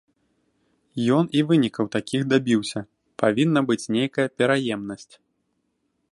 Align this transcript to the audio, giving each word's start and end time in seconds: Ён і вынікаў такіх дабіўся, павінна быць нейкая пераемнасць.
Ён 1.17 1.25
і 1.39 1.41
вынікаў 1.49 1.85
такіх 1.95 2.21
дабіўся, 2.31 2.79
павінна 3.25 3.59
быць 3.69 3.89
нейкая 3.97 4.25
пераемнасць. 4.39 5.13